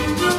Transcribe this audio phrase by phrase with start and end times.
[0.00, 0.29] Thank you.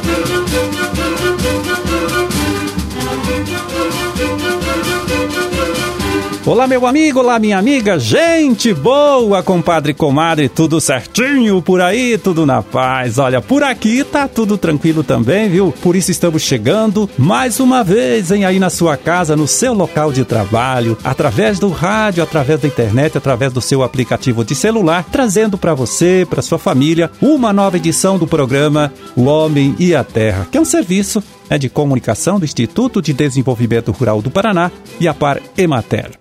[6.44, 12.44] Olá, meu amigo, olá, minha amiga, gente boa, compadre, comadre, tudo certinho por aí, tudo
[12.44, 13.16] na paz.
[13.16, 15.72] Olha, por aqui tá tudo tranquilo também, viu?
[15.80, 20.12] Por isso estamos chegando mais uma vez em aí na sua casa, no seu local
[20.12, 25.56] de trabalho, através do rádio, através da internet, através do seu aplicativo de celular, trazendo
[25.56, 30.48] para você, para sua família, uma nova edição do programa O Homem e a Terra,
[30.50, 35.06] que é um serviço é de comunicação do Instituto de Desenvolvimento Rural do Paraná e
[35.06, 36.12] a Par Emater.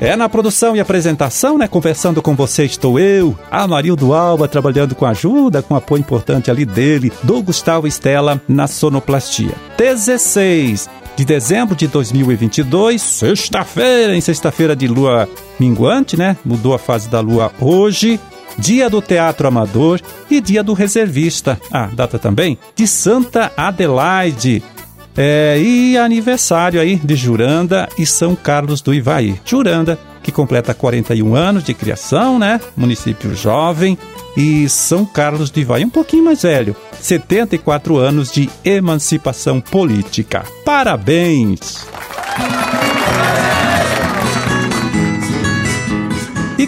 [0.00, 1.68] É na produção e apresentação, né?
[1.68, 7.12] Conversando com você estou eu, Amarildo Alba, trabalhando com ajuda, com apoio importante ali dele,
[7.22, 9.52] do Gustavo Estela na sonoplastia.
[9.76, 16.38] 16 de dezembro de 2022, sexta-feira, em sexta-feira de lua minguante, né?
[16.42, 18.18] Mudou a fase da lua hoje.
[18.60, 20.00] Dia do Teatro Amador
[20.30, 21.58] e Dia do Reservista.
[21.72, 24.62] Ah, data também de Santa Adelaide.
[25.16, 29.40] É, e aniversário aí de Juranda e São Carlos do Ivaí.
[29.44, 32.60] Juranda, que completa 41 anos de criação, né?
[32.76, 33.98] Município jovem.
[34.36, 40.44] E São Carlos do Ivaí, um pouquinho mais velho, 74 anos de emancipação política.
[40.64, 41.86] Parabéns!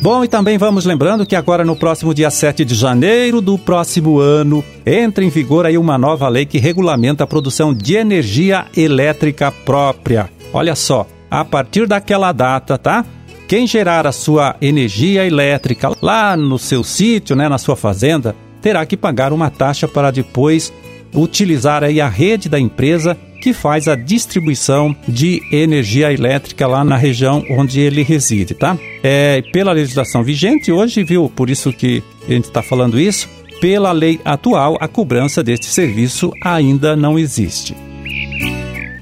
[0.00, 4.20] Bom, e também vamos lembrando que agora no próximo dia 7 de janeiro do próximo
[4.20, 9.50] ano entra em vigor aí uma nova lei que regulamenta a produção de energia elétrica
[9.50, 10.30] própria.
[10.52, 13.04] Olha só, a partir daquela data, tá?
[13.48, 18.84] Quem gerar a sua energia elétrica lá no seu sítio, né, na sua fazenda, terá
[18.84, 20.72] que pagar uma taxa para depois
[21.14, 26.96] utilizar aí a rede da empresa que faz a distribuição de energia elétrica lá na
[26.96, 28.76] região onde ele reside, tá?
[29.02, 31.32] É, pela legislação vigente hoje, viu?
[31.34, 33.28] Por isso que a gente está falando isso.
[33.60, 37.74] Pela lei atual, a cobrança deste serviço ainda não existe.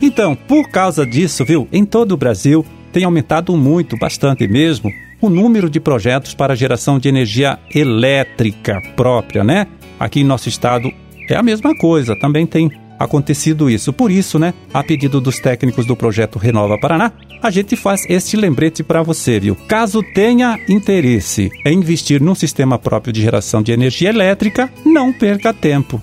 [0.01, 4.91] Então, por causa disso, viu, em todo o Brasil tem aumentado muito, bastante mesmo,
[5.21, 9.67] o número de projetos para geração de energia elétrica própria, né?
[9.99, 10.91] Aqui em nosso estado
[11.29, 13.93] é a mesma coisa, também tem acontecido isso.
[13.93, 17.13] Por isso, né, a pedido dos técnicos do projeto Renova Paraná,
[17.43, 19.55] a gente faz este lembrete para você, viu?
[19.69, 25.53] Caso tenha interesse em investir num sistema próprio de geração de energia elétrica, não perca
[25.53, 26.01] tempo.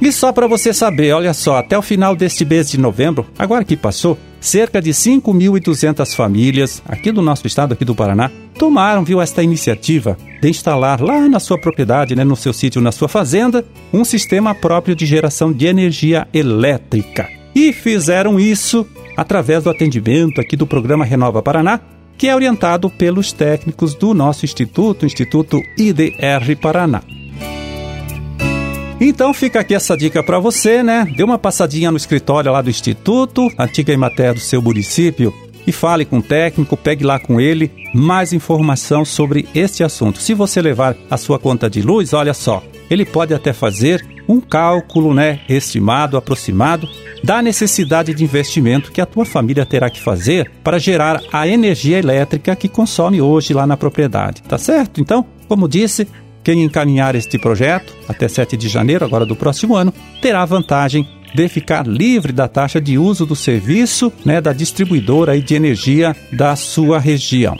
[0.00, 3.64] E só para você saber, olha só, até o final deste mês de novembro, agora
[3.64, 9.20] que passou, cerca de 5.200 famílias aqui do nosso estado, aqui do Paraná, tomaram, viu,
[9.20, 13.64] esta iniciativa de instalar lá na sua propriedade, né, no seu sítio, na sua fazenda,
[13.92, 17.28] um sistema próprio de geração de energia elétrica.
[17.52, 18.86] E fizeram isso
[19.16, 21.80] através do atendimento aqui do programa Renova Paraná,
[22.16, 27.02] que é orientado pelos técnicos do nosso instituto, Instituto IDR Paraná.
[29.00, 31.06] Então fica aqui essa dica para você, né?
[31.16, 35.32] Dê uma passadinha no escritório lá do Instituto, antiga Imater do seu município,
[35.64, 40.18] e fale com o técnico, pegue lá com ele mais informação sobre este assunto.
[40.18, 44.40] Se você levar a sua conta de luz, olha só, ele pode até fazer um
[44.40, 46.88] cálculo, né, estimado, aproximado
[47.22, 51.98] da necessidade de investimento que a tua família terá que fazer para gerar a energia
[51.98, 55.00] elétrica que consome hoje lá na propriedade, tá certo?
[55.00, 56.06] Então, como disse,
[56.48, 59.92] quem encaminhar este projeto até 7 de janeiro, agora do próximo ano,
[60.22, 65.54] terá vantagem de ficar livre da taxa de uso do serviço né, da distribuidora de
[65.54, 67.54] energia da sua região.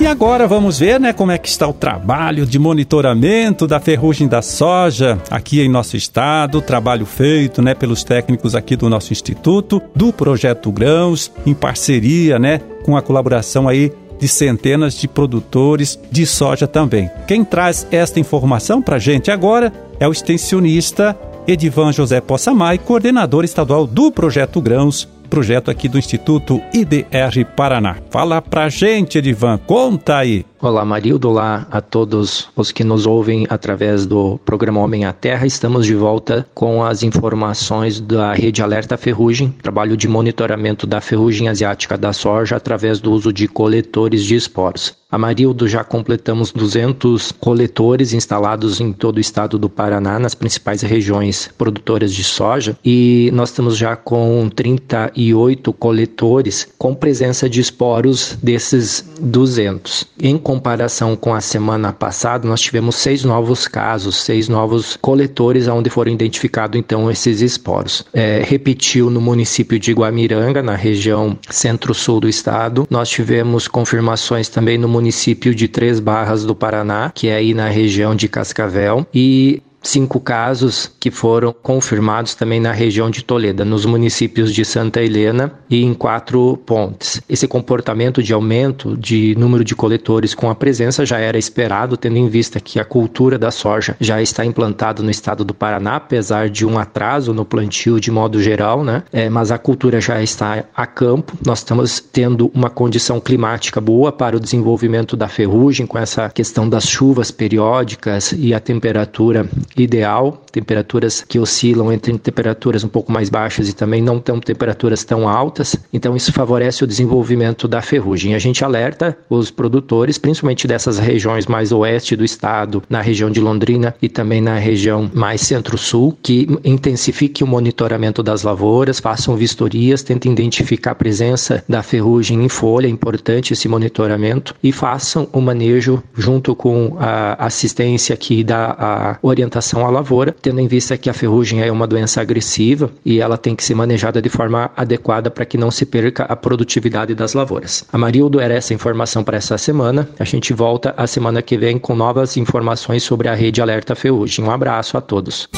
[0.00, 4.26] E agora vamos ver né, como é que está o trabalho de monitoramento da ferrugem
[4.26, 9.82] da soja aqui em nosso estado, trabalho feito né, pelos técnicos aqui do nosso instituto,
[9.94, 13.92] do Projeto Grãos, em parceria né, com a colaboração aí
[14.24, 17.10] de centenas de produtores de soja também.
[17.28, 21.14] Quem traz esta informação para a gente agora é o extensionista
[21.46, 27.98] Edivan José Possamay, coordenador estadual do Projeto Grãos, projeto aqui do Instituto IDR Paraná.
[28.10, 30.46] Fala pra gente, Edivan, conta aí.
[30.64, 31.28] Olá, Marildo.
[31.28, 35.46] Olá a todos os que nos ouvem através do programa Homem à Terra.
[35.46, 41.50] Estamos de volta com as informações da Rede Alerta Ferrugem, trabalho de monitoramento da ferrugem
[41.50, 44.96] asiática da soja através do uso de coletores de esporos.
[45.14, 50.82] A Marildo já completamos 200 coletores instalados em todo o estado do Paraná, nas principais
[50.82, 58.36] regiões produtoras de soja, e nós estamos já com 38 coletores com presença de esporos
[58.42, 60.04] desses 200.
[60.20, 65.90] Em comparação com a semana passada, nós tivemos seis novos casos, seis novos coletores onde
[65.90, 68.04] foram identificados então esses esporos.
[68.12, 72.86] É, repetiu no município de Guamiranga, na região centro-sul do estado.
[72.88, 77.68] Nós tivemos confirmações também no município de Três Barras do Paraná, que é aí na
[77.68, 83.84] região de Cascavel, e cinco casos que foram confirmados também na região de Toledo, nos
[83.84, 87.20] municípios de Santa Helena e em Quatro Pontes.
[87.28, 92.16] Esse comportamento de aumento de número de coletores com a presença já era esperado, tendo
[92.16, 96.48] em vista que a cultura da soja já está implantada no estado do Paraná, apesar
[96.48, 99.02] de um atraso no plantio de modo geral, né?
[99.12, 101.36] É, mas a cultura já está a campo.
[101.44, 106.68] Nós estamos tendo uma condição climática boa para o desenvolvimento da ferrugem, com essa questão
[106.68, 113.28] das chuvas periódicas e a temperatura ideal, temperaturas que oscilam entre temperaturas um pouco mais
[113.28, 115.76] baixas e também não tão temperaturas tão altas.
[115.92, 118.34] Então isso favorece o desenvolvimento da ferrugem.
[118.34, 123.40] A gente alerta os produtores, principalmente dessas regiões mais oeste do estado, na região de
[123.40, 130.02] Londrina e também na região mais centro-sul, que intensifique o monitoramento das lavouras, façam vistorias,
[130.02, 135.40] tentem identificar a presença da ferrugem em folha, é importante esse monitoramento, e façam o
[135.40, 140.98] manejo junto com a assistência que dá a orientação relação à lavoura, tendo em vista
[140.98, 144.70] que a ferrugem é uma doença agressiva e ela tem que ser manejada de forma
[144.76, 147.84] adequada para que não se perca a produtividade das lavouras.
[147.92, 150.08] A Marildo era essa informação para essa semana.
[150.18, 154.44] A gente volta a semana que vem com novas informações sobre a rede Alerta Ferrugem.
[154.44, 155.48] Um abraço a todos.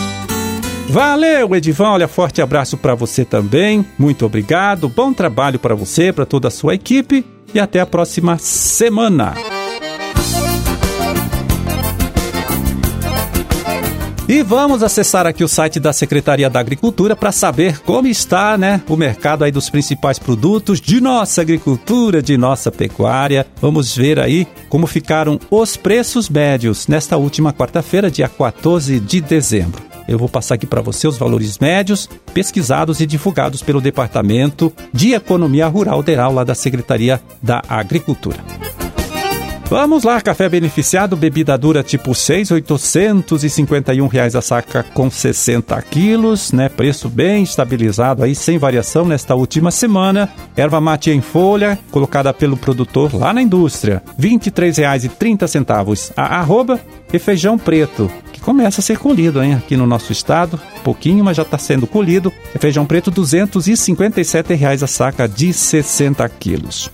[0.88, 1.90] Valeu, Edivan.
[1.90, 3.84] Olha, forte abraço para você também.
[3.98, 4.88] Muito obrigado.
[4.88, 9.34] Bom trabalho para você, para toda a sua equipe e até a próxima semana.
[14.28, 18.82] E vamos acessar aqui o site da Secretaria da Agricultura para saber como está, né,
[18.88, 23.46] o mercado aí dos principais produtos de nossa agricultura, de nossa pecuária.
[23.60, 29.80] Vamos ver aí como ficaram os preços médios nesta última quarta-feira, dia 14 de dezembro.
[30.08, 35.12] Eu vou passar aqui para você os valores médios pesquisados e divulgados pelo Departamento de
[35.12, 38.38] Economia Rural Deral lá da Secretaria da Agricultura.
[39.68, 46.52] Vamos lá, café beneficiado, bebida dura tipo 6, 851 reais a saca com 60 quilos,
[46.52, 46.68] né?
[46.68, 50.30] Preço bem estabilizado aí, sem variação nesta última semana.
[50.56, 56.80] Erva mate em folha, colocada pelo produtor lá na indústria, R$ 23,30 a arroba.
[57.12, 61.36] E feijão preto, que começa a ser colhido hein, aqui no nosso estado, pouquinho, mas
[61.36, 62.32] já está sendo colhido.
[62.54, 66.90] É feijão preto, 257 reais a saca de 60 quilos.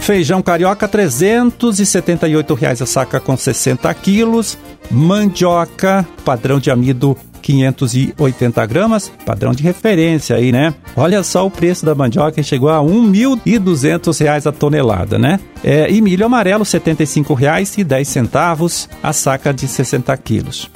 [0.00, 4.58] Feijão carioca, 378 reais a saca com 60 quilos.
[4.90, 10.74] Mandioca, padrão de amido 580 gramas, padrão de referência aí, né?
[10.96, 15.38] Olha só o preço da mandioca, chegou a R$ 1.200 a tonelada, né?
[15.62, 20.70] É, e milho amarelo, R$ 75,10 a saca de 60 quilos.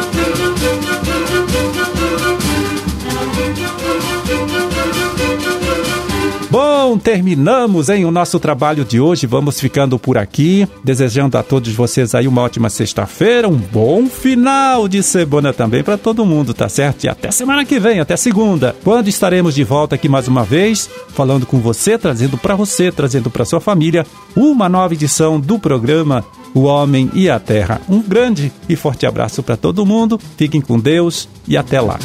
[6.55, 9.27] Bom, terminamos em o nosso trabalho de hoje.
[9.27, 14.87] Vamos ficando por aqui, desejando a todos vocês aí uma ótima sexta-feira, um bom final
[14.87, 17.03] de semana também para todo mundo, tá certo?
[17.03, 20.89] E até semana que vem, até segunda, quando estaremos de volta aqui mais uma vez,
[21.09, 26.23] falando com você, trazendo para você, trazendo para sua família uma nova edição do programa
[26.53, 27.81] O Homem e a Terra.
[27.89, 30.17] Um grande e forte abraço para todo mundo.
[30.37, 31.99] Fiquem com Deus e até lá.